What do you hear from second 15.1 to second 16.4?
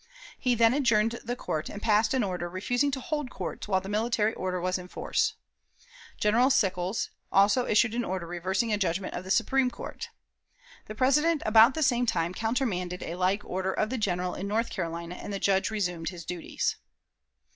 and the Judge resumed his